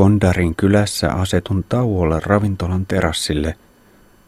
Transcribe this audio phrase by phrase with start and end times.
[0.00, 3.54] Kondarin kylässä asetun tauolle ravintolan terassille.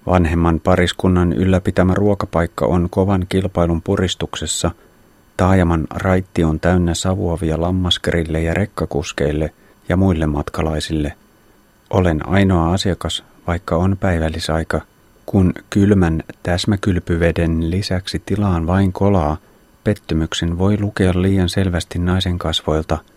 [0.07, 4.71] Vanhemman pariskunnan ylläpitämä ruokapaikka on kovan kilpailun puristuksessa.
[5.37, 9.53] Taajaman raitti on täynnä savuavia lammaskerille ja rekkakuskeille
[9.89, 11.13] ja muille matkalaisille.
[11.91, 14.81] Olen ainoa asiakas, vaikka on päivällisaika.
[15.27, 19.37] Kun kylmän täsmäkylpyveden lisäksi tilaan vain kolaa,
[19.85, 22.99] pettymyksen voi lukea liian selvästi naisen kasvoilta–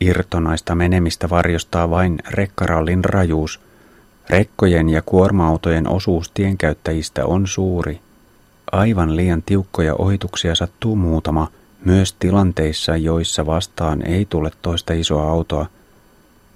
[0.00, 3.60] Irtonaista menemistä varjostaa vain rekkarallin rajuus.
[4.30, 8.00] Rekkojen ja kuorma-autojen osuus tienkäyttäjistä on suuri.
[8.72, 11.48] Aivan liian tiukkoja ohituksia sattuu muutama,
[11.84, 15.66] myös tilanteissa, joissa vastaan ei tule toista isoa autoa.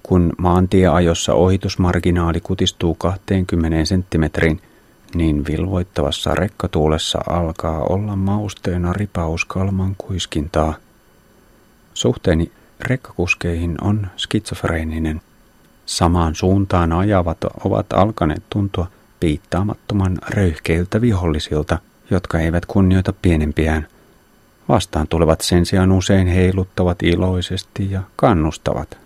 [0.03, 4.61] Kun maantieajossa ohitusmarginaali kutistuu 20 senttimetrin,
[5.15, 10.73] niin vilvoittavassa rekkatuulessa alkaa olla mausteena ripaus kalman kuiskintaa.
[11.93, 15.21] Suhteeni rekkakuskeihin on skitsofreeninen.
[15.85, 18.87] Samaan suuntaan ajavat ovat alkaneet tuntua
[19.19, 23.87] piittaamattoman röyhkeiltä vihollisilta, jotka eivät kunnioita pienempiään.
[24.69, 28.97] Vastaan tulevat sen sijaan usein heiluttavat iloisesti ja kannustavat.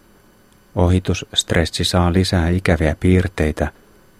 [0.75, 3.71] Ohitusstressi saa lisää ikäviä piirteitä.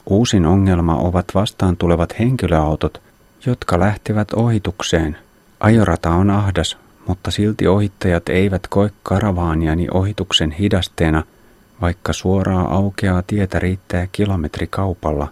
[0.06, 3.02] Uusin ongelma ovat vastaan tulevat henkilöautot,
[3.46, 5.18] jotka lähtevät ohitukseen.
[5.60, 6.78] Ajorata on ahdas,
[7.10, 11.24] mutta silti ohittajat eivät koe karavaaniani ohituksen hidasteena,
[11.82, 15.28] vaikka suoraa aukeaa tietä riittää kilometrikaupalla.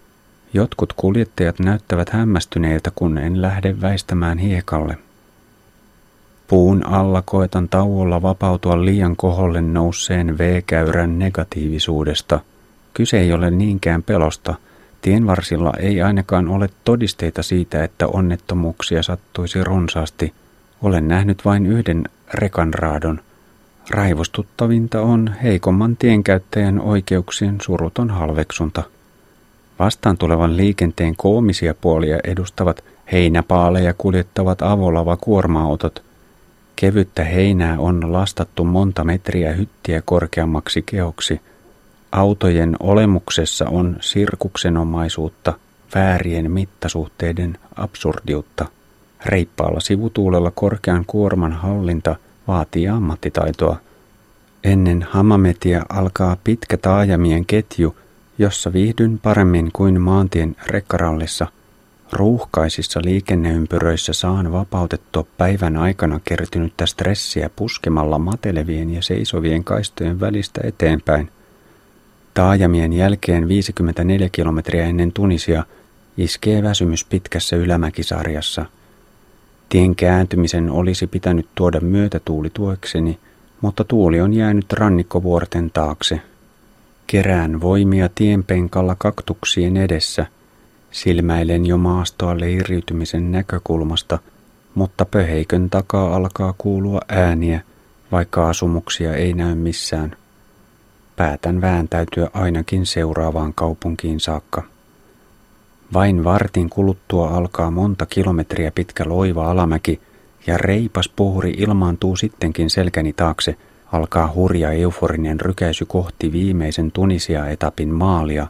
[0.53, 4.97] Jotkut kuljettajat näyttävät hämmästyneiltä, kun en lähde väistämään hiekalle.
[6.47, 12.39] Puun alla koetan tauolla vapautua liian koholle nousseen V-käyrän negatiivisuudesta.
[12.94, 14.56] Kyse ei ole niinkään pelosta.
[15.02, 20.34] Tienvarsilla ei ainakaan ole todisteita siitä, että onnettomuuksia sattuisi runsaasti–
[20.81, 23.20] olen nähnyt vain yhden rekanraadon.
[23.89, 28.84] Raivostuttavinta on heikomman tienkäyttäjän oikeuksien suruton halveksunta.
[29.80, 36.03] Vastaan tulevan liikenteen koomisia puolia edustavat heinäpaaleja kuljettavat avolava kuorma-autot.
[36.75, 41.41] Kevyttä heinää on lastattu monta metriä hyttiä korkeammaksi keoksi.
[42.12, 45.53] Autojen olemuksessa on sirkuksenomaisuutta,
[45.96, 48.66] väärien mittasuhteiden absurdiutta–
[49.25, 52.16] Reippaalla sivutuulella korkean kuorman hallinta
[52.47, 53.78] vaatii ammattitaitoa.
[54.63, 57.95] Ennen Hamametia alkaa pitkä taajamien ketju,
[58.38, 61.47] jossa viihdyn paremmin kuin maantien rekkarallissa.
[62.13, 71.31] Ruuhkaisissa liikenneympyröissä saan vapautettua päivän aikana kertynyttä stressiä puskemalla matelevien ja seisovien kaistojen välistä eteenpäin.
[72.33, 75.63] Taajamien jälkeen 54 kilometriä ennen Tunisia
[76.17, 78.66] iskee väsymys pitkässä ylämäkisarjassa–
[79.69, 83.19] Tien kääntymisen olisi pitänyt tuoda myötätuuli tuekseni,
[83.61, 86.22] mutta tuuli on jäänyt rannikkovuorten taakse.
[87.07, 90.25] Kerään voimia tienpenkalla kaktuksien edessä.
[90.91, 94.19] Silmäilen jo maastoa leiriytymisen näkökulmasta,
[94.75, 97.61] mutta pöheikön takaa alkaa kuulua ääniä,
[98.11, 100.16] vaikka asumuksia ei näy missään.
[101.16, 104.76] Päätän vääntäytyä ainakin seuraavaan kaupunkiin saakka.
[105.94, 110.02] Vain vartin kuluttua alkaa monta kilometriä pitkä loiva alamäki
[110.48, 113.56] ja reipas puhuri ilmaantuu sittenkin selkäni taakse.
[113.92, 118.48] Alkaa hurja euforinen rykäisy kohti viimeisen Tunisia-etapin maalia.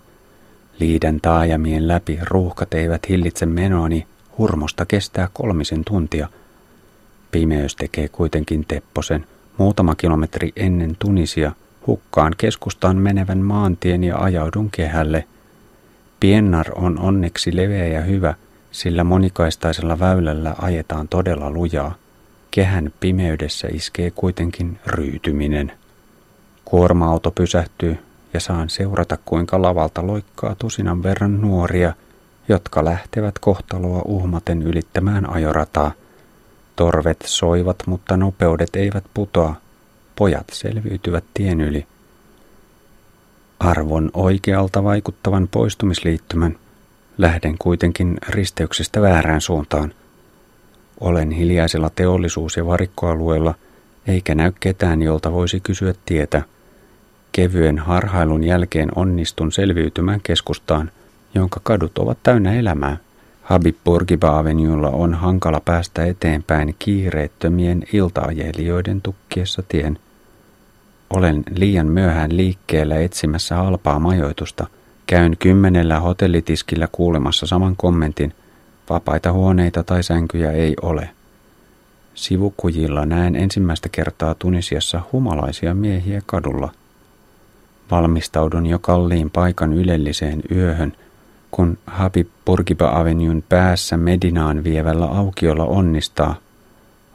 [0.79, 6.27] Liidän taajamien läpi ruuhkat eivät hillitse menoani, hurmosta kestää kolmisen tuntia.
[7.31, 9.25] Pimeys tekee kuitenkin tepposen.
[9.57, 11.51] Muutama kilometri ennen Tunisia
[11.87, 15.25] hukkaan keskustaan menevän maantien ja ajaudun kehälle–
[16.19, 18.33] Piennar on onneksi leveä ja hyvä,
[18.71, 21.95] sillä monikaistaisella väylällä ajetaan todella lujaa.
[22.51, 25.71] Kehän pimeydessä iskee kuitenkin ryytyminen.
[26.65, 27.97] Kuorma-auto pysähtyy
[28.33, 31.93] ja saan seurata kuinka lavalta loikkaa tusinan verran nuoria,
[32.49, 35.91] jotka lähtevät kohtaloa uhmaten ylittämään ajorataa.
[36.75, 39.55] Torvet soivat, mutta nopeudet eivät putoa.
[40.15, 41.85] Pojat selviytyvät tien yli–
[43.59, 46.55] arvon oikealta vaikuttavan poistumisliittymän,
[47.17, 49.93] lähden kuitenkin risteyksestä väärään suuntaan.
[50.99, 53.53] Olen hiljaisella teollisuus- ja varikkoalueella,
[54.07, 56.41] eikä näy ketään, jolta voisi kysyä tietä.
[57.31, 60.91] Kevyen harhailun jälkeen onnistun selviytymään keskustaan,
[61.35, 62.97] jonka kadut ovat täynnä elämää.
[63.43, 69.99] Habib Bourguiba Avenuella on hankala päästä eteenpäin kiireettömien iltaajelijoiden tukkiessa tien–
[71.09, 74.67] olen liian myöhään liikkeellä etsimässä halpaa majoitusta.
[75.07, 78.33] Käyn kymmenellä hotellitiskillä kuulemassa saman kommentin.
[78.89, 81.09] Vapaita huoneita tai sänkyjä ei ole.
[82.15, 86.71] Sivukujilla näen ensimmäistä kertaa Tunisiassa humalaisia miehiä kadulla.
[87.91, 90.93] Valmistaudun jo kalliin paikan ylelliseen yöhön,
[91.51, 96.35] kun Habib Burgiba Avenuen päässä Medinaan vievällä aukiolla onnistaa.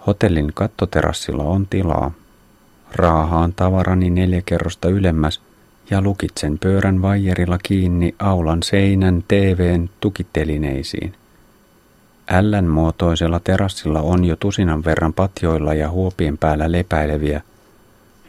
[0.07, 2.11] Hotellin kattoterassilla on tilaa.
[2.95, 5.41] Raahaan tavarani neljä kerrosta ylemmäs
[5.91, 11.15] ja lukitsen pöörän vaijerilla kiinni aulan seinän TVn tukitelineisiin.
[12.31, 17.43] Ällän muotoisella terassilla on jo tusinan verran patjoilla ja huopien päällä lepäileviä.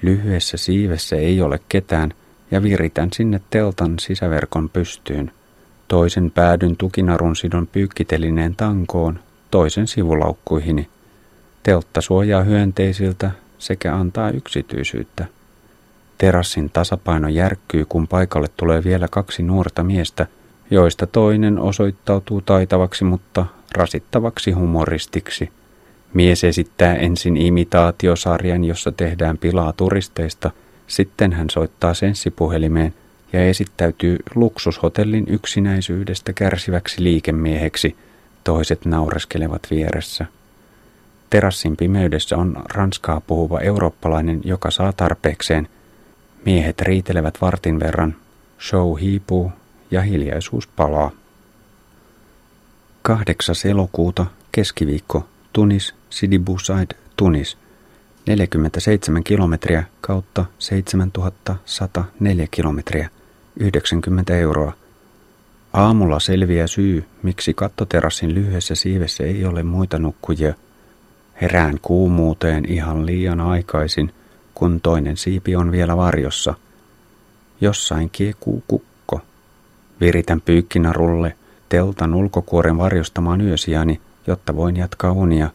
[0.02, 2.14] Lyhyessä siivessä ei ole ketään
[2.52, 5.32] ja viritän sinne teltan sisäverkon pystyyn.
[5.88, 9.20] Toisen päädyn tukinarun sidon pyykkitelineen tankoon,
[9.52, 10.88] toisen sivulaukkuihini.
[11.64, 13.32] Teltta suojaa hyönteisiltä
[13.64, 15.26] sekä antaa yksityisyyttä.
[16.18, 20.28] Terassin tasapaino järkkyy, kun paikalle tulee vielä kaksi nuorta miestä,
[20.72, 23.46] joista toinen osoittautuu taitavaksi, mutta
[23.76, 25.50] rasittavaksi humoristiksi.
[26.14, 30.52] Mies esittää ensin imitaatiosarjan, jossa tehdään pilaa turisteista,
[30.88, 32.94] sitten hän soittaa senssipuhelimeen
[33.34, 37.96] ja esittäytyy luksushotellin yksinäisyydestä kärsiväksi liikemieheksi.
[38.44, 40.26] Toiset naureskelevat vieressä.
[41.34, 45.68] Terassin pimeydessä on ranskaa puhuva eurooppalainen, joka saa tarpeekseen.
[46.46, 48.16] Miehet riitelevät vartin verran.
[48.70, 49.52] Show hiipuu
[49.92, 51.12] ja hiljaisuus palaa.
[53.02, 53.56] 8.
[53.70, 57.58] elokuuta, keskiviikko, Tunis, Sidi Busaid, Tunis.
[58.28, 63.10] 47 kilometriä kautta 7104 kilometriä,
[63.60, 64.74] 90 euroa.
[65.74, 70.54] Aamulla selviää syy, miksi kattoterassin lyhyessä siivessä ei ole muita nukkujia.
[71.44, 74.14] Herään kuumuuteen ihan liian aikaisin,
[74.54, 76.54] kun toinen siipi on vielä varjossa.
[77.62, 79.22] Jossain kiekuu kukko.
[80.02, 81.36] Viritän pyykkinarulle
[81.70, 85.50] teltan ulkokuoren varjostamaan yösiäni, jotta voin jatkaa unia.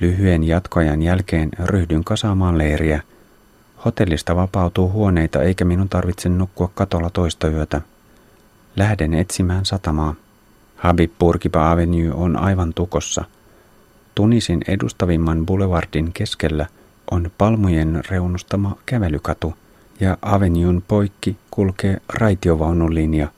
[0.00, 3.02] Lyhyen jatkoajan jälkeen ryhdyn kasaamaan leiriä.
[3.84, 7.80] Hotellista vapautuu huoneita eikä minun tarvitse nukkua katolla toista yötä.
[8.76, 10.14] Lähden etsimään satamaa.
[10.76, 13.24] Habib Bourguiba Avenue on aivan tukossa.
[14.16, 16.66] Tunisin edustavimman boulevardin keskellä
[17.10, 19.54] on palmujen reunustama kävelykatu
[20.00, 23.28] ja Avenuen poikki kulkee raitiovaunulinja.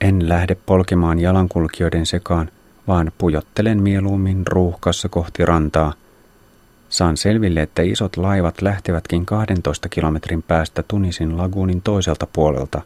[0.00, 2.50] En lähde polkemaan jalankulkijoiden sekaan,
[2.88, 5.92] vaan pujottelen mieluummin ruuhkassa kohti rantaa.
[6.88, 12.82] Saan selville, että isot laivat lähtevätkin 12 kilometrin päästä Tunisin laguunin toiselta puolelta.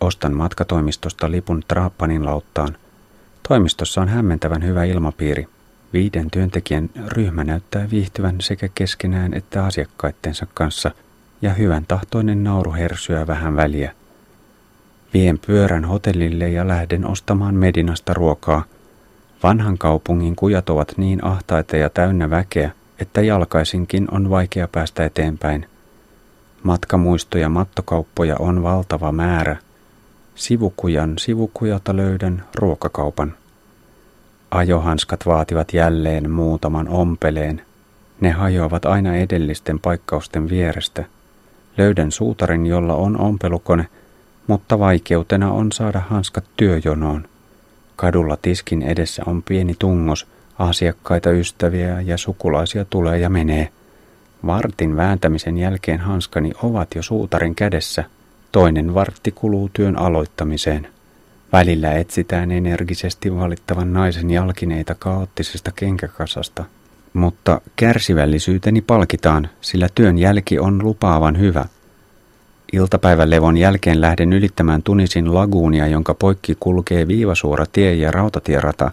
[0.00, 2.76] Ostan matkatoimistosta lipun Traapanin lauttaan.
[3.48, 5.48] Toimistossa on hämmentävän hyvä ilmapiiri.
[5.94, 10.90] Viiden työntekijän ryhmä näyttää viihtyvän sekä keskenään että asiakkaittensa kanssa,
[11.42, 13.92] ja hyvän tahtoinen nauru hersyä vähän väliä–
[15.14, 18.64] Vien pyörän hotellille ja lähden ostamaan Medinasta ruokaa.
[19.42, 25.66] Vanhan kaupungin kujat ovat niin ahtaita ja täynnä väkeä, että jalkaisinkin on vaikea päästä eteenpäin.
[26.62, 29.56] Matkamuistoja mattokauppoja on valtava määrä.
[30.34, 33.34] Sivukujan sivukujalta löydän ruokakaupan.
[34.54, 37.62] Ajohanskat vaativat jälleen muutaman ompeleen.
[38.20, 41.04] Ne hajoavat aina edellisten paikkausten vierestä.
[41.76, 43.88] Löydän suutarin, jolla on ompelukone–
[44.46, 47.28] mutta vaikeutena on saada hanskat työjonoon.
[47.96, 50.26] Kadulla tiskin edessä on pieni tungos,
[50.58, 53.68] asiakkaita, ystäviä ja sukulaisia tulee ja menee.
[54.46, 58.04] Vartin vääntämisen jälkeen hanskani ovat jo suutarin kädessä.
[58.52, 60.88] Toinen vartti kuluu työn aloittamiseen.
[61.54, 66.64] Välillä etsitään energisesti valittavan naisen jalkineita kaoottisesta kenkäkasasta.
[67.12, 71.64] Mutta kärsivällisyyteni palkitaan, sillä työn jälki on lupaavan hyvä–
[72.74, 78.90] Iltapäivän levon jälkeen lähden ylittämään Tunisin laguunia, jonka poikki kulkee viivasuora tie ja rautatierata.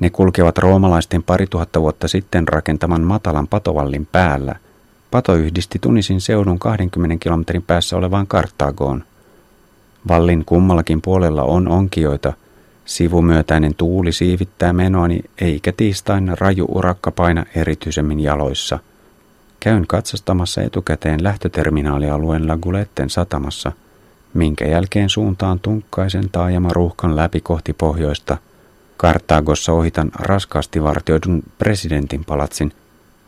[0.00, 4.56] Ne kulkevat roomalaisten pari tuhatta vuotta sitten rakentaman matalan patovallin päällä.
[5.10, 9.04] Pato yhdisti Tunisin seudun 20 kilometrin päässä olevaan Kartaagoon.
[10.08, 12.32] Vallin kummallakin puolella on onkioita.
[12.84, 18.78] Sivumyötäinen tuuli siivittää menoani, eikä tiistain raju urakka paina erityisemmin jaloissa–
[19.62, 23.72] Käyn katsastamassa etukäteen lähtöterminaalialueen Laguletten satamassa,
[24.34, 28.36] minkä jälkeen suuntaan tunkkaisen taajama-ruuhkan läpi kohti pohjoista.
[28.96, 32.72] Kartaagossa ohitan raskaasti vartioidun presidentin palatsin.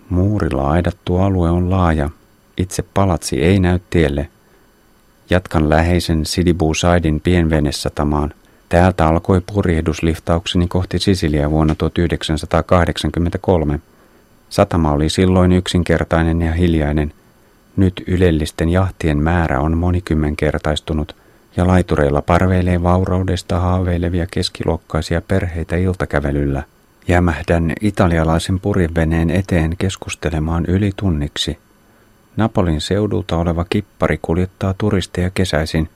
[0.08, 2.10] Muurilla aidattu alue on laaja.
[2.56, 4.28] Itse palatsi ei näy tielle.
[5.30, 8.34] Jatkan läheisen Sidibu Saidin pienvenesatamaan.
[8.68, 13.80] Täältä alkoi purjehdusliftauksenni kohti Sisiliä vuonna 1983.
[14.48, 17.12] Satama oli silloin yksinkertainen ja hiljainen.
[17.76, 21.16] Nyt ylellisten jahtien määrä on monikymmenkertaistunut
[21.56, 26.62] ja laitureilla parveilee vauraudesta haaveilevia keskiluokkaisia perheitä iltakävelyllä.
[27.08, 31.58] Jämähdän italialaisen purjeveneen eteen keskustelemaan yli tunniksi.
[32.36, 35.88] Napolin seudulta oleva kippari kuljettaa turisteja kesäisin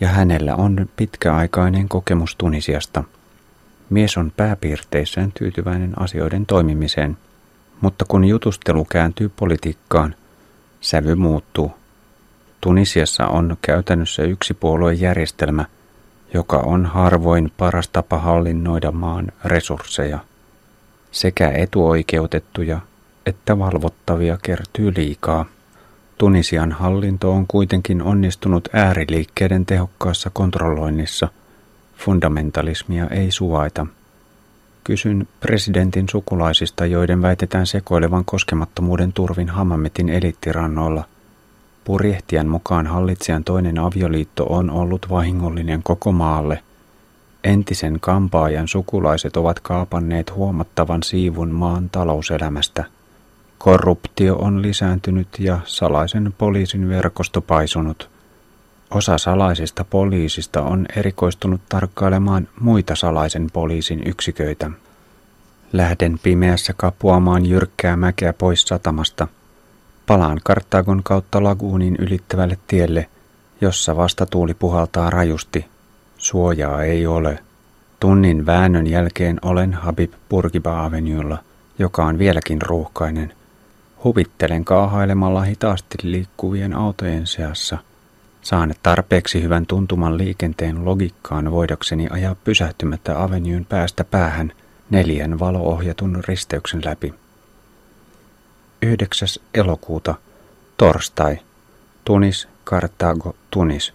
[0.00, 3.04] ja hänellä on pitkäaikainen kokemus Tunisiasta.
[3.90, 7.16] Mies on pääpiirteissään tyytyväinen asioiden toimimiseen,
[7.80, 10.14] mutta kun jutustelu kääntyy politiikkaan,
[10.80, 11.72] sävy muuttuu.
[12.60, 15.64] Tunisiassa on käytännössä yksi puoluejärjestelmä,
[16.34, 20.18] joka on harvoin paras tapa hallinnoida maan resursseja.
[21.10, 22.80] Sekä etuoikeutettuja
[23.26, 25.44] että valvottavia kertyy liikaa.
[26.18, 31.28] Tunisian hallinto on kuitenkin onnistunut ääriliikkeiden tehokkaassa kontrolloinnissa.
[31.96, 33.86] Fundamentalismia ei suvaita.
[34.84, 41.04] Kysyn presidentin sukulaisista, joiden väitetään sekoilevan koskemattomuuden turvin Hamametin elittirannoilla.
[41.84, 46.62] Purjehtijan mukaan hallitsijan toinen avioliitto on ollut vahingollinen koko maalle.
[47.44, 52.84] Entisen kampaajan sukulaiset ovat kaapanneet huomattavan siivun maan talouselämästä–
[53.62, 58.10] Korruptio on lisääntynyt ja salaisen poliisin verkosto paisunut.
[58.90, 64.70] Osa salaisista poliisista on erikoistunut tarkkailemaan muita salaisen poliisin yksiköitä.
[65.72, 69.28] Lähden pimeässä kapuamaan jyrkkää mäkeä pois satamasta.
[70.06, 73.08] Palaan Karttagon kautta laguunin ylittävälle tielle,
[73.60, 75.66] jossa vastatuuli puhaltaa rajusti.
[76.18, 77.38] Suojaa ei ole.
[78.00, 81.38] Tunnin väännön jälkeen olen Habib Burgiba Avenuella,
[81.78, 83.32] joka on vieläkin ruuhkainen–
[84.04, 87.78] Huvittelen kaahailemalla hitaasti liikkuvien autojen seassa.
[88.42, 94.52] Saan tarpeeksi hyvän tuntuman liikenteen logiikkaan voidakseni ajaa pysähtymättä Avenyn päästä päähän
[94.90, 97.14] neljän valoohjatun risteyksen läpi.
[98.82, 99.28] 9.
[99.54, 100.14] elokuuta,
[100.76, 101.38] torstai,
[102.04, 103.94] Tunis, Kartago, Tunis,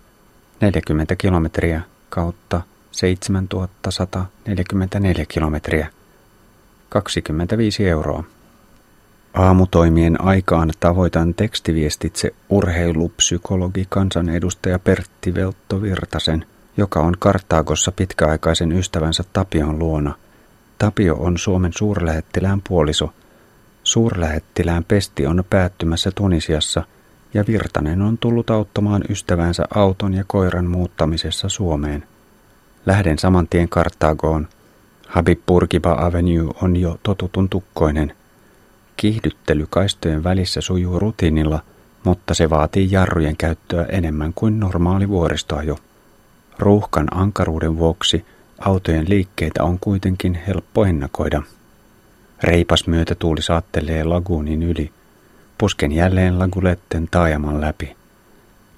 [0.61, 2.61] 40 kilometriä kautta
[2.91, 5.87] 7144 kilometriä,
[6.89, 8.36] 25 euroa.
[9.37, 16.45] Aamutoimien aikaan tavoitan tekstiviestitse urheilupsykologi kansanedustaja Pertti Veltto Virtasen,
[16.77, 20.15] joka on Kartaagossa pitkäaikaisen ystävänsä Tapion luona.
[20.77, 23.13] Tapio on Suomen suurlähettilään puoliso.
[23.83, 26.83] Suurlähettilään pesti on päättymässä Tunisiassa
[27.33, 32.03] ja Virtanen on tullut auttamaan ystävänsä auton ja koiran muuttamisessa Suomeen.
[32.85, 34.47] Lähden saman tien Kartaagoon.
[35.07, 38.13] Habib Burgiba Avenue on jo totutun tukkoinen–
[38.97, 41.59] Kiihdyttely kaistojen välissä sujuu rutiinilla,
[42.03, 45.77] mutta se vaatii jarrujen käyttöä enemmän kuin normaali vuoristoajo.
[46.59, 48.25] Ruuhkan ankaruuden vuoksi
[48.59, 51.41] autojen liikkeitä on kuitenkin helppo ennakoida.
[52.43, 54.91] Reipas myötätuuli saattelee laguunin yli.
[55.57, 57.95] Pusken jälleen laguletten taajaman läpi.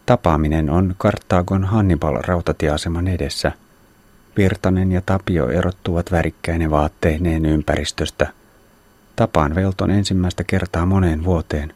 [0.05, 3.51] Tapaaminen on Karttaagon Hannibal rautatieaseman edessä.
[4.37, 8.27] Virtanen ja Tapio erottuvat värikkäinen vaatteineen ympäristöstä–
[9.19, 11.73] Tapaan Velton ensimmäistä kertaa moneen vuoteen.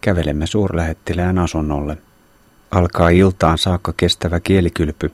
[0.00, 1.98] Kävelemme suurlähettilään asunnolle.
[2.70, 5.12] Alkaa iltaan saakka kestävä kielikylpy.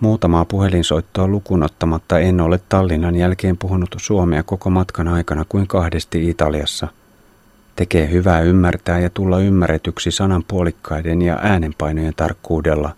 [0.00, 6.88] Muutamaa puhelinsoittoa lukunottamatta en ole Tallinnan jälkeen puhunut suomea koko matkan aikana kuin kahdesti Italiassa.
[7.76, 12.96] Tekee hyvää ymmärtää ja tulla ymmärretyksi sananpuolikkaiden ja äänenpainojen tarkkuudella.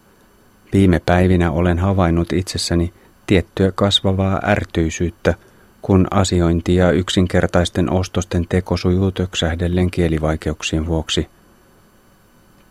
[0.73, 2.93] Viime päivinä olen havainnut itsessäni
[3.26, 5.35] tiettyä kasvavaa ärtyisyyttä–
[5.85, 11.29] kun asiointi ja yksinkertaisten ostosten teko sujuu töksähdellen kielivaikeuksien vuoksi.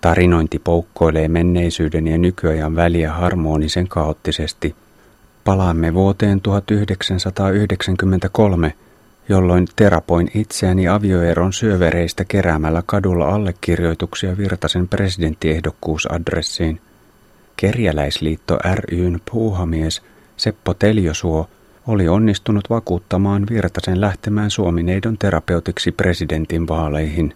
[0.01, 4.75] Tarinointi poukkoilee menneisyyden ja nykyajan väliä harmonisen kaoottisesti.
[5.43, 8.73] Palaamme vuoteen 1993,
[9.29, 16.81] jolloin terapoin itseäni avioeron syövereistä keräämällä kadulla allekirjoituksia Virtasen presidenttiehdokkuusadressiin.
[17.57, 20.01] Kerjäläisliitto ryn puuhamies
[20.37, 21.49] Seppo Teljosuo–
[21.87, 27.35] oli onnistunut vakuuttamaan Virtasen lähtemään Suomineidon terapeutiksi presidentin vaaleihin.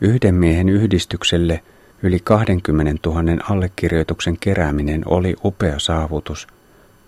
[0.00, 1.60] Yhden miehen yhdistykselle
[2.02, 6.46] yli 20 000 allekirjoituksen kerääminen oli upea saavutus.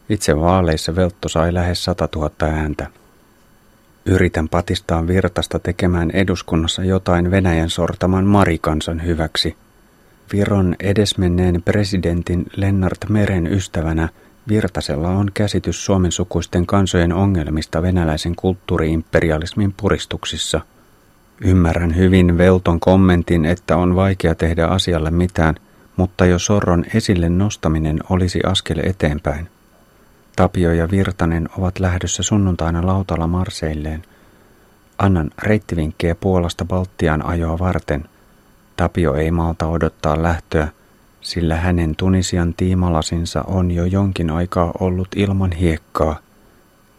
[0.09, 2.87] Itse vaaleissa Veltto sai lähes 100 000 ääntä.
[4.07, 9.57] Yritän patistaa Virtasta tekemään eduskunnassa jotain Venäjän sortaman Marikansan hyväksi.
[10.33, 14.09] Viron edesmenneen presidentin Lennart Meren ystävänä–
[14.49, 20.61] Virtasella on käsitys Suomen sukuisten kansojen ongelmista venäläisen kulttuuriimperialismin puristuksissa.
[21.40, 25.54] Ymmärrän hyvin Velton kommentin, että on vaikea tehdä asialle mitään,
[25.96, 29.49] mutta jo sorron esille nostaminen olisi askel eteenpäin.
[30.37, 34.02] Tapio ja Virtanen ovat lähdössä sunnuntaina lautalla Marseilleen.
[34.99, 38.04] Annan reittivinkkejä Puolasta Baltian ajoa varten.
[38.76, 40.68] Tapio ei malta odottaa lähtöä–
[41.23, 46.19] sillä hänen Tunisian tiimalasinsa on jo jonkin aikaa ollut ilman hiekkaa.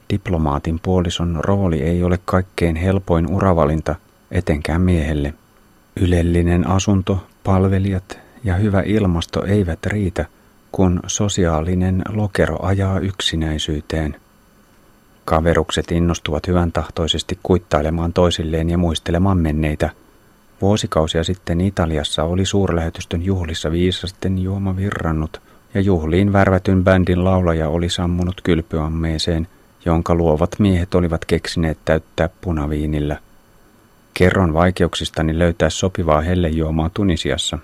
[0.10, 3.96] Diplomaatin puolison rooli ei ole kaikkein helpoin uravalinta,
[4.32, 5.34] etenkään miehelle.
[6.02, 10.26] Ylellinen asunto, palvelijat ja hyvä ilmasto eivät riitä,
[10.72, 14.16] kun sosiaalinen lokero ajaa yksinäisyyteen.
[15.26, 19.90] Kaverukset innostuvat hyvän tahtoisesti kuittailemaan toisilleen ja muistelemaan menneitä.
[20.64, 25.42] Vuosikausia sitten Italiassa oli suurlähetystön juhlissa viisasten juoma virrannut
[25.74, 29.48] ja juhliin värvätyn bändin laulaja oli sammunut kylpyammeeseen,
[29.86, 33.18] jonka luovat miehet olivat keksineet täyttää punaviinillä.
[34.14, 37.60] Kerron vaikeuksistani löytää sopivaa hellejuomaa Tunisiassa.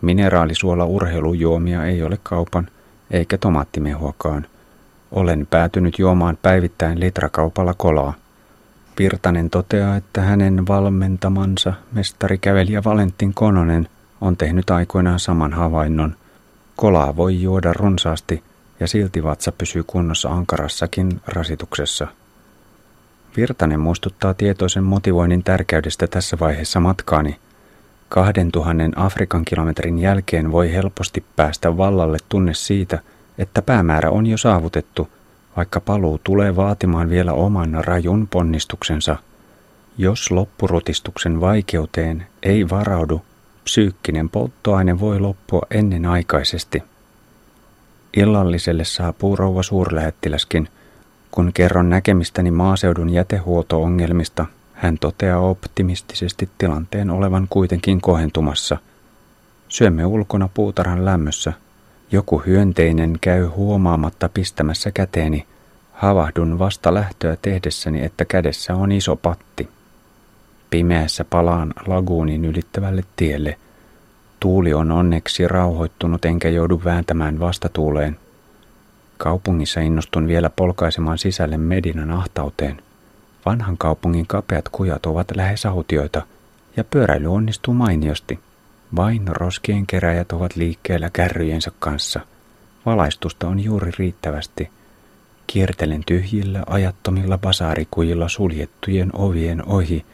[0.00, 2.68] Mineraalisuola urheilujuomia ei ole kaupan,
[3.10, 4.46] eikä tomaattimehuakaan.
[5.12, 8.14] Olen päätynyt juomaan päivittäin litrakaupalla kolaa.
[8.98, 13.88] Virtanen toteaa, että hänen valmentamansa mestarikävelijä Valentin Kononen
[14.20, 16.16] on tehnyt aikoinaan saman havainnon.
[16.76, 18.42] Kolaa voi juoda runsaasti
[18.80, 22.06] ja silti vatsa pysyy kunnossa ankarassakin rasituksessa.
[23.36, 27.36] Virtanen muistuttaa tietoisen motivoinnin tärkeydestä tässä vaiheessa matkaani.
[28.08, 32.98] Kahden tuhannen Afrikan kilometrin jälkeen voi helposti päästä vallalle tunne siitä,
[33.38, 35.08] että päämäärä on jo saavutettu,
[35.56, 39.16] vaikka paluu tulee vaatimaan vielä oman rajun ponnistuksensa.
[39.98, 43.22] Jos loppurutistuksen vaikeuteen ei varaudu,
[43.64, 46.82] psyykkinen polttoaine voi loppua ennenaikaisesti.
[48.16, 50.68] Illalliselle saapuu rouva suurlähettiläskin.
[51.30, 58.78] Kun kerron näkemistäni maaseudun jätehuolto-ongelmista, hän toteaa optimistisesti tilanteen olevan kuitenkin kohentumassa.
[59.68, 61.52] Syömme ulkona puutarhan lämmössä.
[62.12, 65.46] Joku hyönteinen käy huomaamatta pistämässä käteeni.
[65.92, 69.68] Havahdun vasta lähtöä tehdessäni, että kädessä on iso patti.
[70.70, 73.58] Pimeässä palaan laguunin ylittävälle tielle.
[74.40, 78.18] Tuuli on onneksi rauhoittunut enkä joudu vääntämään vastatuuleen.
[79.18, 82.82] Kaupungissa innostun vielä polkaisemaan sisälle Medinan ahtauteen.
[83.46, 86.22] Vanhan kaupungin kapeat kujat ovat lähes autioita
[86.76, 88.38] ja pyöräily onnistuu mainiosti.
[88.96, 92.20] Vain roskien keräjät ovat liikkeellä kärryjensä kanssa.
[92.86, 94.70] Valaistusta on juuri riittävästi.
[95.46, 100.06] Kiertelen tyhjillä ajattomilla basaarikujilla suljettujen ovien ohi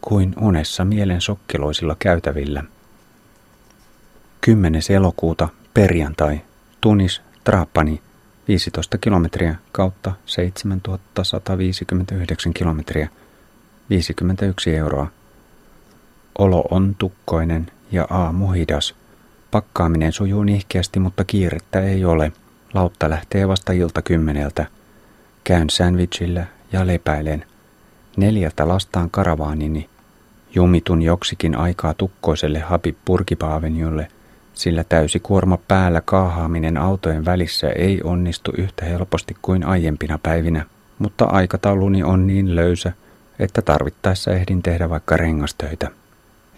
[0.00, 2.64] kuin unessa mielen sokkeloisilla käytävillä.
[4.40, 4.82] 10.
[4.88, 6.40] elokuuta, perjantai,
[6.80, 8.02] Tunis, Trapani,
[8.48, 13.08] 15 kilometriä kautta 7159 kilometriä,
[13.90, 15.06] 51 euroa.
[16.38, 18.94] Olo on tukkoinen ja aamu hidas.
[19.50, 22.32] Pakkaaminen sujuu nihkeästi, mutta kiirettä ei ole.
[22.74, 24.66] Lautta lähtee vasta ilta kymmeneltä.
[25.44, 27.44] Käyn sandwichillä ja lepäilen.
[28.16, 29.88] Neljältä lastaan karavaanini.
[30.54, 34.08] Jumitun joksikin aikaa tukkoiselle Habib Purkipaavenjolle,
[34.54, 40.64] sillä täysi kuorma päällä kaahaaminen autojen välissä ei onnistu yhtä helposti kuin aiempina päivinä,
[40.98, 42.92] mutta aikatauluni on niin löysä,
[43.38, 45.90] että tarvittaessa ehdin tehdä vaikka rengastöitä.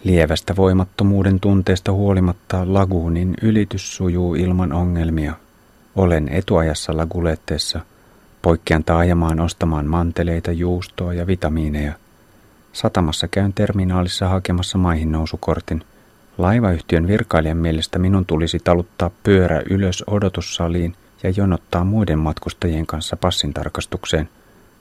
[0.04, 5.32] Lievästä voimattomuuden tunteesta huolimatta laguunin ylitys sujuu ilman ongelmia.
[5.96, 7.80] Olen etuajassa laguletteessa.
[8.42, 11.92] Poikkean taajamaan ostamaan manteleita, juustoa ja vitamiineja.
[12.72, 15.84] Satamassa käyn terminaalissa hakemassa maihin nousukortin.
[16.38, 23.54] Laivayhtiön virkailijan mielestä minun tulisi taluttaa pyörä ylös odotussaliin ja jonottaa muiden matkustajien kanssa passin
[23.54, 24.28] tarkastukseen.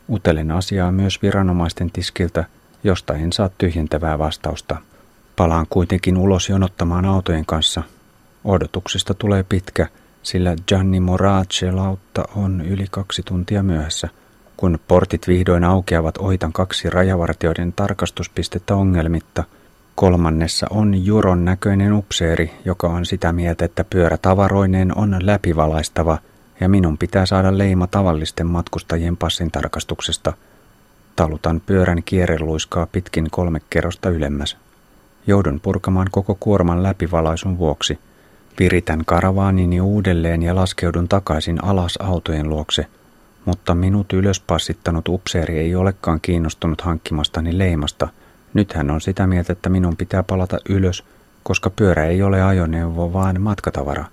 [0.10, 2.46] Utelen asiaa myös viranomaisten tiskiltä,
[2.84, 4.78] josta en saa tyhjentävää vastausta.
[5.38, 7.84] Palaan kuitenkin ulos jonottamaan autojen kanssa.
[8.44, 9.88] Odotuksista tulee pitkä,
[10.24, 14.10] sillä Gianni Morace lautta on yli kaksi tuntia myöhässä.
[14.58, 19.44] Kun portit vihdoin aukeavat, oitan kaksi rajavartioiden tarkastuspistettä ongelmitta.
[19.96, 26.18] Kolmannessa on Juron näköinen upseeri, joka on sitä mieltä, että pyörä tavaroineen on läpivalaistava
[26.60, 30.34] ja minun pitää saada leima tavallisten matkustajien passin tarkastuksesta.
[31.16, 34.58] Talutan pyörän kierreluiskaa pitkin kolme kerrosta ylemmäs.
[35.28, 38.00] Joudun purkamaan koko kuorman läpivalaisun vuoksi.
[38.60, 42.86] Viritän karavaanini uudelleen ja laskeudun takaisin alas autojen luokse,
[43.46, 48.08] mutta minut ylöspassittanut upseeri ei olekaan kiinnostunut hankkimastani leimasta.
[48.54, 51.04] Nyt hän on sitä mieltä, että minun pitää palata ylös,
[51.44, 54.06] koska pyörä ei ole ajoneuvo, vaan matkatavara.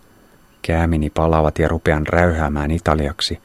[0.62, 3.38] Käämini palavat ja rupean räyhäämään italiaksi.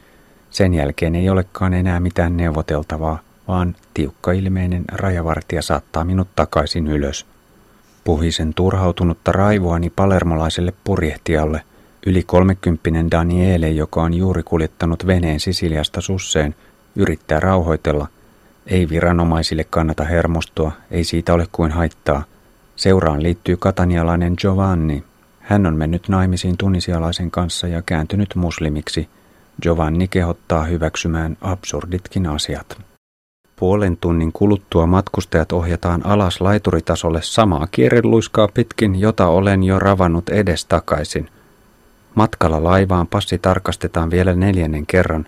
[0.50, 7.26] Sen jälkeen ei olekaan enää mitään neuvoteltavaa, vaan tiukka ilmeinen rajavartija saattaa minut takaisin ylös.
[8.10, 11.62] Puhisen turhautunutta raivoani palermolaiselle purjehtijalle,
[12.06, 16.56] yli kolmekymppinen Daniele, joka on juuri kuljettanut veneen Sisiliasta susseen,
[16.96, 18.08] yrittää rauhoitella.
[18.68, 22.24] Ei viranomaisille kannata hermostua, ei siitä ole kuin haittaa.
[22.76, 25.04] Seuraan liittyy katanialainen Giovanni.
[25.40, 29.10] Hän on mennyt naimisiin tunisialaisen kanssa ja kääntynyt muslimiksi.
[29.62, 32.89] Giovanni kehottaa hyväksymään absurditkin asiat.
[33.60, 41.30] Puolen tunnin kuluttua matkustajat ohjataan alas laituritasolle samaa kierreluiskaa pitkin, jota olen jo ravannut edestakaisin.
[42.16, 45.26] Matkalla laivaan passi tarkastetaan vielä neljännen kerran.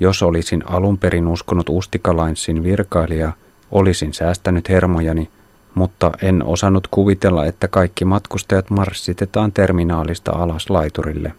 [0.00, 3.32] Jos olisin alun perin uskonut Ustikalainsin virkailijaa,
[3.70, 5.28] olisin säästänyt hermojani,
[5.74, 11.32] mutta en osannut kuvitella, että kaikki matkustajat marssitetaan terminaalista alas laiturille.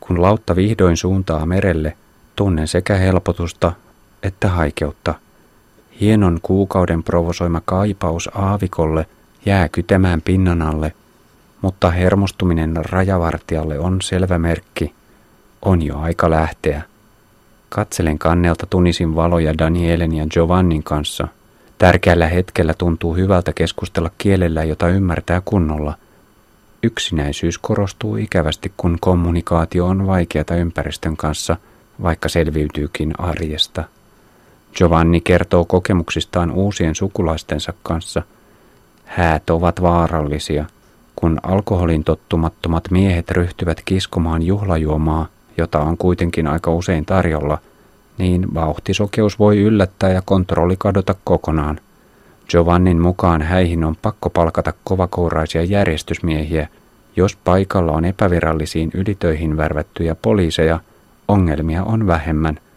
[0.00, 1.96] Kun lautta vihdoin suuntaa merelle,
[2.36, 3.72] tunnen sekä helpotusta
[4.22, 5.14] että haikeutta–
[6.00, 9.06] Hienon kuukauden provosoima kaipaus aavikolle
[9.46, 10.92] jää kytemään pinnan alle,
[11.62, 14.94] mutta hermostuminen rajavartijalle on selvä merkki.
[15.62, 16.82] On jo aika lähteä.
[17.68, 21.28] Katselen kannelta Tunisin valoja Danielen ja Giovannin kanssa.
[21.78, 25.94] Tärkeällä hetkellä tuntuu hyvältä keskustella kielellä, jota ymmärtää kunnolla.
[26.82, 31.56] Yksinäisyys korostuu ikävästi, kun kommunikaatio on vaikeata ympäristön kanssa,
[32.02, 33.84] vaikka selviytyykin arjesta.
[34.74, 38.22] Giovanni kertoo kokemuksistaan uusien sukulaistensa kanssa.
[39.04, 40.64] Häät ovat vaarallisia.
[41.16, 47.58] Kun alkoholin tottumattomat miehet ryhtyvät kiskomaan juhlajuomaa, jota on kuitenkin aika usein tarjolla,
[48.18, 51.80] niin vauhtisokeus voi yllättää ja kontrolli kadota kokonaan.
[52.48, 56.68] Giovannin mukaan häihin on pakko palkata kovakouraisia järjestysmiehiä,
[57.16, 60.80] jos paikalla on epävirallisiin ylitöihin värvättyjä poliiseja,
[61.28, 62.58] ongelmia on vähemmän–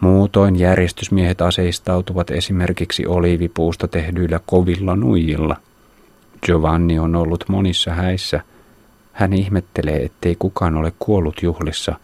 [0.00, 5.56] Muutoin järjestysmiehet aseistautuvat esimerkiksi oliivipuusta tehdyillä kovilla nuijilla.
[6.42, 8.40] Giovanni on ollut monissa häissä.
[9.12, 11.94] Hän ihmettelee, ettei kukaan ole kuollut juhlissa.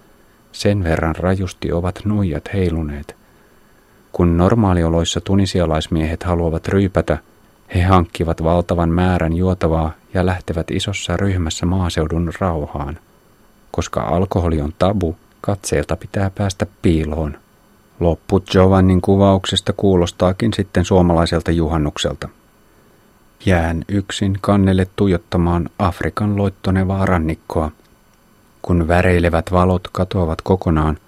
[0.52, 3.16] Sen verran rajusti ovat nuijat heiluneet.
[4.12, 7.18] Kun normaalioloissa tunisialaismiehet haluavat ryypätä,
[7.74, 12.98] he hankkivat valtavan määrän juotavaa ja lähtevät isossa ryhmässä maaseudun rauhaan.
[13.70, 17.36] Koska alkoholi on tabu, katseelta pitää päästä piiloon.
[18.00, 22.28] Loppu Giovannin kuvauksesta kuulostaakin sitten suomalaiselta juhannukselta.
[23.46, 27.70] Jään yksin kannelle tuijottamaan Afrikan loittonevaa rannikkoa.
[28.62, 30.98] Kun väreilevät valot katoavat kokonaan,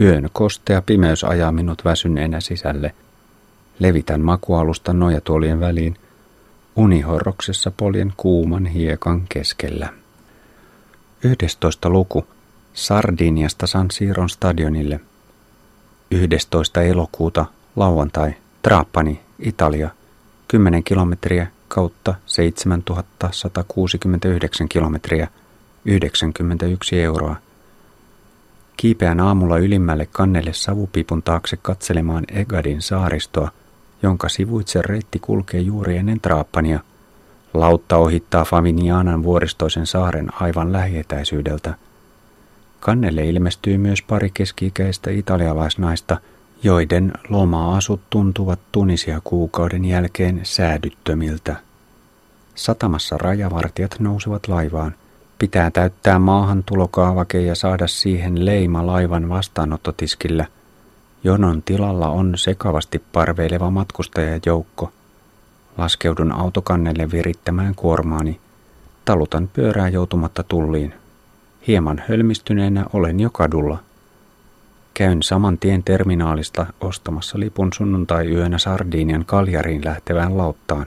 [0.00, 2.94] yön kostea pimeys ajaa minut väsyneenä sisälle.
[3.78, 5.96] Levitän makualusta nojatuolien väliin,
[6.76, 9.88] unihorroksessa poljen kuuman hiekan keskellä.
[11.24, 11.90] 11.
[11.90, 12.26] luku
[12.74, 15.00] Sardiniasta San Siiron stadionille–
[16.10, 16.82] 11.
[16.82, 17.46] elokuuta
[17.76, 19.90] lauantai Trapani, Italia,
[20.48, 25.28] 10 kilometriä kautta 7169 kilometriä,
[25.84, 27.36] 91 euroa.
[28.76, 33.50] Kiipeän aamulla ylimmälle kannelle savupipun taakse katselemaan Egadin saaristoa,
[34.02, 36.80] jonka sivuitse reitti kulkee juuri ennen Traapania.
[37.54, 41.74] Lautta ohittaa Favinianan vuoristoisen saaren aivan lähietäisyydeltä–
[42.80, 46.16] Kannelle ilmestyy myös pari keski-ikäistä italialaisnaista,
[46.62, 51.56] joiden loma-asut tuntuvat Tunisia kuukauden jälkeen säädyttömiltä.
[52.54, 54.94] Satamassa rajavartijat nousevat laivaan.
[55.38, 60.46] Pitää täyttää maahantulokaavake ja saada siihen leima laivan vastaanottotiskillä.
[61.24, 64.92] Jonon tilalla on sekavasti parveileva matkustajajoukko.
[65.78, 68.40] Laskeudun autokannelle virittämään kuormaani.
[69.04, 70.99] Talutan pyörää joutumatta tulliin.
[71.70, 73.78] Hieman hölmistyneenä olen jo kadulla.
[74.94, 80.86] Käyn saman tien terminaalista ostamassa lipun sunnuntai-yönä Sardinian kaljariin lähtevään lauttaan.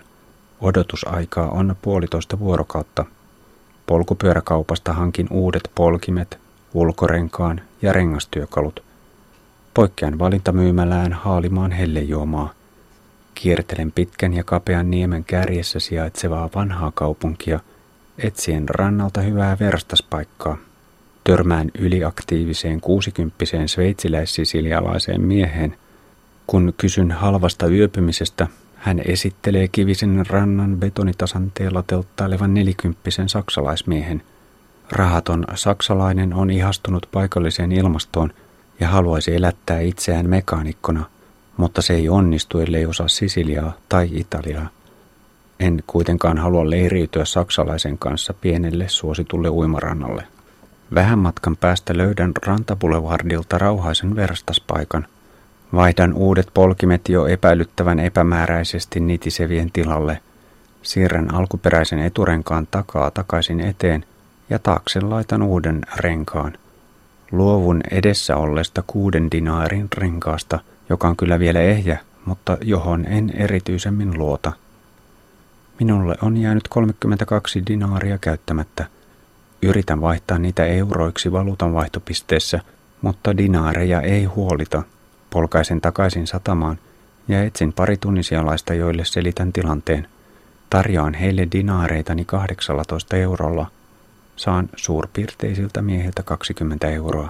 [0.62, 3.06] Odotusaikaa on puolitoista vuorokautta.
[3.86, 6.40] Polkupyöräkaupasta hankin uudet polkimet,
[6.74, 8.84] ulkorenkaan ja rengastyökalut.
[9.74, 12.54] Poikkean valintamyymälään haalimaan hellejuomaa.
[13.36, 17.60] Kiertelen pitkän ja kapean niemen kärjessä sijaitsevaa vanhaa kaupunkia–
[18.18, 20.58] etsien rannalta hyvää verstaspaikkaa.
[21.24, 25.78] Törmään yliaktiiviseen kuusikymppiseen sveitsiläissisilialaiseen mieheen.
[26.48, 34.22] Kun kysyn halvasta yöpymisestä, hän esittelee kivisen rannan betonitasanteella telttailevan nelikymppisen saksalaismiehen.
[34.92, 38.34] Rahaton saksalainen on ihastunut paikalliseen ilmastoon
[38.80, 41.06] ja haluaisi elättää itseään mekaanikkona,
[41.58, 44.70] mutta se ei onnistu, ellei osaa Sisiliaa tai Italiaa.
[45.60, 50.33] En kuitenkaan halua leiriytyä saksalaisen kanssa pienelle suositulle uimarannalle.
[50.94, 55.08] Vähän matkan päästä löydän rantapulevardilta rauhaisen verstaspaikan.
[55.74, 60.22] Vaihdan uudet polkimet jo epäilyttävän epämääräisesti nitisevien tilalle.
[60.82, 64.06] Siirrän alkuperäisen eturenkaan takaa takaisin eteen
[64.50, 66.54] ja taakse laitan uuden renkaan.
[67.32, 74.18] Luovun edessä olleesta kuuden dinaarin renkaasta, joka on kyllä vielä ehjä, mutta johon en erityisemmin
[74.18, 74.52] luota–
[75.80, 78.86] Minulle on jäänyt 32 dinaaria käyttämättä.
[79.64, 82.60] Yritän vaihtaa niitä euroiksi valuutan vaihtopisteessä,
[83.02, 84.84] mutta dinaareja ei huolita.
[85.30, 86.80] Polkaisen takaisin satamaan
[87.28, 90.08] ja etsin pari tunnisialaista, joille selitän tilanteen.
[90.70, 93.72] Tarjoan heille dinaareitani 18 eurolla.
[94.36, 97.30] Saan suurpiirteisiltä miehiltä 20 euroa.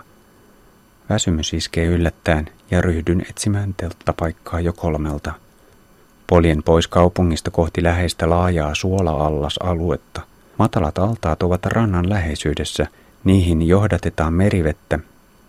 [1.10, 5.34] Väsymys iskee yllättäen ja ryhdyn etsimään telttapaikkaa jo kolmelta.
[6.28, 10.33] Poljen pois kaupungista kohti läheistä laajaa suola-allas-aluetta.
[10.60, 12.88] Matalat altaat ovat rannan läheisyydessä.
[13.24, 15.00] Niihin johdatetaan merivettä,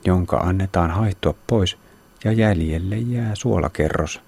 [0.04, 1.76] jonka annetaan haihtua pois
[2.24, 4.20] ja jäljelle jää suolakerros.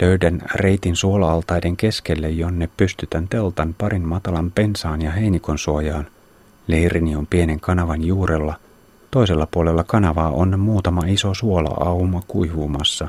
[0.00, 6.06] Löydän reitin suola-altaiden keskelle, jonne pystytän teltan parin matalan pensaan ja heinikon suojaan.
[6.66, 8.54] Leirini on pienen kanavan juurella.
[9.10, 13.08] Toisella puolella kanavaa on muutama iso suola-auma kuivumassa.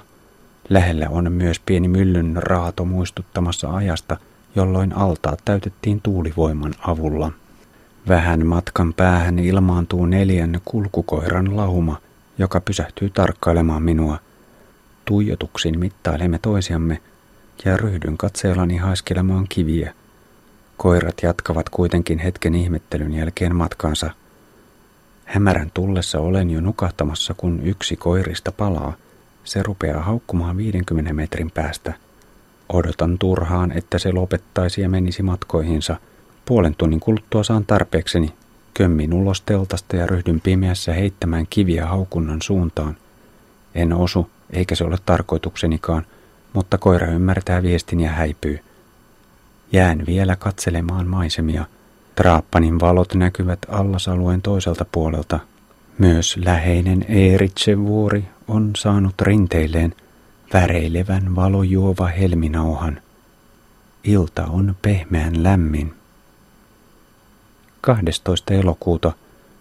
[0.69, 4.17] Lähellä on myös pieni myllyn raato muistuttamassa ajasta,
[4.55, 7.31] jolloin altaat täytettiin tuulivoiman avulla.
[8.07, 11.97] Vähän matkan päähän ilmaantuu neljän kulkukoiran lauma,
[12.37, 14.17] joka pysähtyy tarkkailemaan minua–
[15.05, 17.01] Tuijotuksin mittailemme toisiamme
[17.65, 19.93] ja ryhdyn katseellani haiskelemaan kiviä.
[20.77, 24.09] Koirat jatkavat kuitenkin hetken ihmettelyn jälkeen matkansa.
[25.25, 28.93] Hämärän tullessa olen jo nukahtamassa, kun yksi koirista palaa.
[29.43, 31.93] Se rupeaa haukkumaan 50 metrin päästä.
[32.73, 35.95] Odotan turhaan, että se lopettaisi ja menisi matkoihinsa.
[36.45, 38.33] Puolen tunnin kuluttua saan tarpeekseni.
[38.73, 42.97] Kömmin ulos teltasta ja ryhdyn pimeässä heittämään kiviä haukunnan suuntaan.
[43.75, 46.05] En osu, eikä se ole tarkoituksenikaan,
[46.53, 48.59] mutta koira ymmärtää viestin ja häipyy.
[49.71, 51.65] Jään vielä katselemaan maisemia.
[52.15, 55.39] Traappanin valot näkyvät allasalueen toiselta puolelta.
[55.97, 59.95] Myös läheinen Eeritse-vuori on saanut rinteilleen
[60.53, 63.01] väreilevän valojuova helminauhan.
[64.03, 65.93] Ilta on pehmeän lämmin.
[67.81, 68.53] 12.
[68.53, 69.11] elokuuta,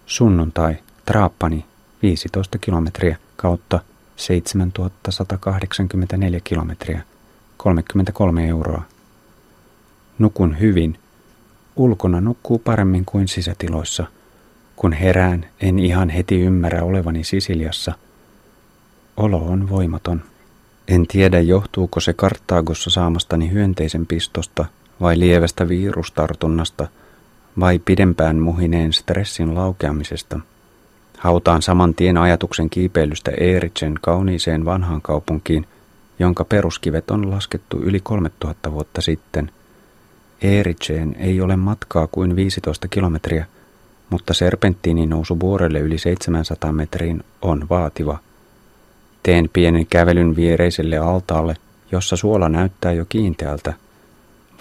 [0.06, 0.76] sunnuntai,
[1.06, 1.64] Traappani,
[2.02, 3.80] 15 kilometriä kautta
[4.16, 7.02] 7184 kilometriä,
[7.56, 8.82] 33 euroa.
[10.18, 10.98] Nukun hyvin.
[11.76, 14.06] Ulkona nukkuu paremmin kuin sisätiloissa.
[14.76, 17.92] Kun herään, en ihan heti ymmärrä olevani Sisiliassa.
[19.16, 20.22] Olo on voimaton.
[20.90, 24.64] En tiedä, johtuuko se Karttaagossa saamastani hyönteisen pistosta
[25.00, 26.88] vai lievästä virustartunnasta
[27.60, 30.40] vai pidempään muhineen stressin laukeamisesta–
[31.20, 35.66] Hautaan saman tien ajatuksen kiipeilystä Eeritsen kauniiseen vanhaan kaupunkiin,
[36.18, 39.50] jonka peruskivet on laskettu yli 3000 vuotta sitten.
[40.42, 43.46] Eeritseen ei ole matkaa kuin 15 kilometriä,
[44.10, 48.18] mutta serpenttiinin nousu vuorelle yli 700 metriin on vaativa.
[49.22, 51.56] Teen pienen kävelyn viereiselle altaalle,
[51.92, 53.74] jossa suola näyttää jo kiinteältä.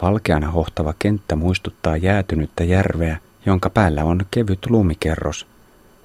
[0.02, 5.46] Valkeana hohtava kenttä muistuttaa jäätynyttä järveä, jonka päällä on kevyt lumikerros–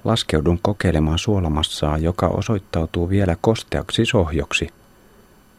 [0.05, 4.69] Laskeudun kokeilemaan suolamassaa, joka osoittautuu vielä kosteaksi sohjoksi.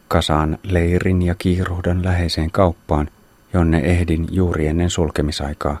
[0.07, 3.09] Kasaan leirin ja kiiruhdan läheiseen kauppaan,
[3.53, 5.77] jonne ehdin juuri ennen sulkemisaikaa.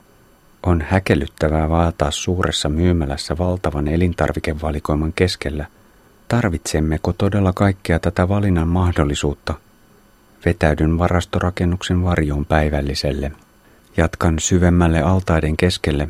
[0.63, 5.65] On häkellyttävää vaataa suuressa myymälässä valtavan elintarvikevalikoiman keskellä.
[6.27, 9.53] Tarvitsemmeko todella kaikkea tätä valinnan mahdollisuutta?
[10.45, 13.31] Vetäydyn varastorakennuksen varjoon päivälliselle.
[13.97, 16.09] Jatkan syvemmälle altaiden keskelle,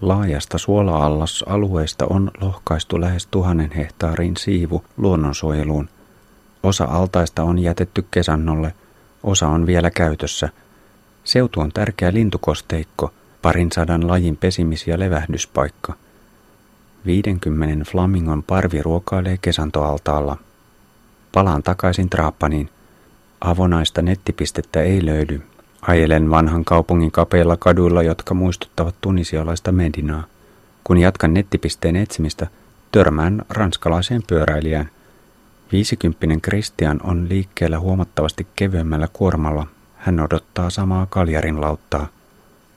[0.00, 5.88] Laajasta suola-allas-alueesta on lohkaistu lähes tuhannen hehtaarin siivu luonnonsuojeluun.
[6.62, 8.74] Osa altaista on jätetty kesannolle,
[9.22, 10.48] osa on vielä käytössä.
[11.24, 13.12] Seutu on tärkeä lintukosteikko,
[13.42, 15.94] parin sadan lajin pesimis- ja levähdyspaikka.
[17.06, 20.36] 50 flamingon parvi ruokailee kesantoaltaalla.
[21.32, 22.70] Palaan takaisin Traapaniin.
[23.40, 25.42] Avonaista nettipistettä ei löydy,
[25.88, 30.24] Ajelen vanhan kaupungin kapeilla kaduilla, jotka muistuttavat tunisialaista Medinaa.
[30.84, 32.46] Kun jatkan nettipisteen etsimistä,
[32.92, 34.90] törmään ranskalaiseen pyöräilijään.
[35.72, 39.66] Viisikymppinen Christian on liikkeellä huomattavasti kevyemmällä kuormalla.
[39.96, 42.06] Hän odottaa samaa kaljarin lauttaa.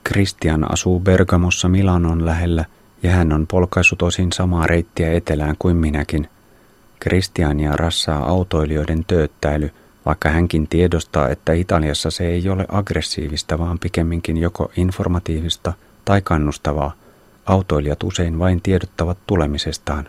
[0.08, 2.64] Christian asuu Bergamossa Milanon lähellä
[3.02, 6.28] ja hän on polkaissut osin samaa reittiä etelään kuin minäkin.
[7.02, 9.70] Christiania rassaa autoilijoiden tööttäily–
[10.08, 15.72] vaikka hänkin tiedostaa, että Italiassa se ei ole aggressiivista, vaan pikemminkin joko informatiivista
[16.04, 16.92] tai kannustavaa.
[17.46, 20.08] Autoilijat usein vain tiedottavat tulemisestaan.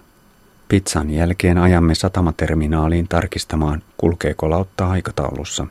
[0.67, 5.67] Pizzan jälkeen ajamme satamaterminaaliin tarkistamaan, kulkeeko lautta aikataulussa.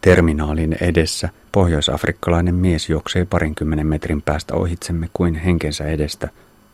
[0.00, 6.28] Terminaalin edessä pohjoisafrikkalainen mies juoksee parinkymmenen metrin päästä ohitsemme kuin henkensä edestä.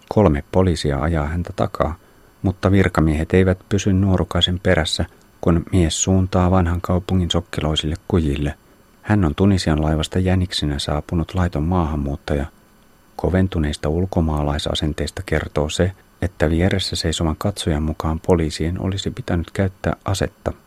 [0.09, 1.97] Kolme poliisia ajaa häntä takaa,
[2.43, 5.05] mutta virkamiehet eivät pysy nuorukaisen perässä,
[5.41, 8.55] kun mies suuntaa vanhan kaupungin sokkeloisille kujille.
[9.03, 12.47] Hän on Tunisian laivasta jäniksinä saapunut laiton maahanmuuttaja.
[13.17, 15.93] Koventuneista ulkomaalaisasenteista kertoo se,
[16.23, 20.53] että vieressä seisovan katsojan mukaan poliisien olisi pitänyt käyttää asetta–